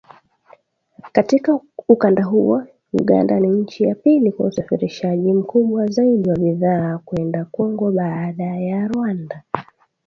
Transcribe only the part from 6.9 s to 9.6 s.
kwenda Kongo baada ya Rwanda